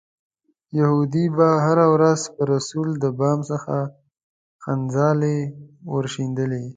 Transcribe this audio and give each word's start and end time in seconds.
یهودي 0.79 1.25
به 1.35 1.47
هره 1.65 1.85
ورځ 1.93 2.21
پر 2.35 2.45
رسول 2.55 2.89
د 3.03 3.05
بام 3.19 3.39
څخه 3.51 3.75
خځلې 4.63 5.39
ورشیندلې. 5.93 6.65